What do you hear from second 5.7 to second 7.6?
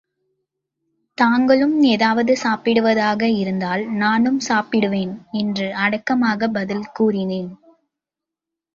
அடக்கமாகப் பதில் கூறினேன்.